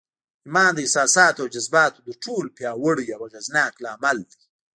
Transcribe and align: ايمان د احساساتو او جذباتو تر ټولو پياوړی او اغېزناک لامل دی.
ايمان 0.45 0.71
د 0.73 0.77
احساساتو 0.85 1.41
او 1.43 1.51
جذباتو 1.55 2.03
تر 2.07 2.13
ټولو 2.23 2.47
پياوړی 2.57 3.07
او 3.15 3.21
اغېزناک 3.29 3.73
لامل 3.83 4.17
دی. 4.29 4.41